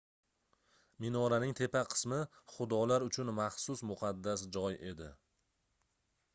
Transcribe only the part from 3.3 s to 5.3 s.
maxsus muqaddas joy edi